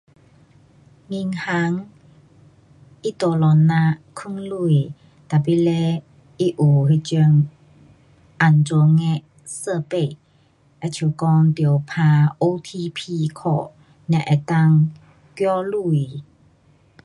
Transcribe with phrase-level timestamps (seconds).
[1.13, 1.45] 银行
[3.03, 3.73] 它 tolong 咱
[4.17, 4.53] 存钱
[5.29, 6.01] ，tapi 嘞
[6.39, 7.47] 它有那种
[8.39, 10.17] 安全的设备，
[10.81, 13.73] 好像得打 OTP code
[14.11, 14.91] 才能
[15.35, 16.25] 够寄钱。